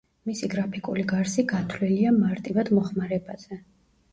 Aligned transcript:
მისი 0.27 0.47
გრაფიკული 0.53 1.03
გარსი 1.11 1.45
გათვლილია 1.51 2.15
მარტივად 2.17 2.73
მოხმარებაზე. 2.79 3.61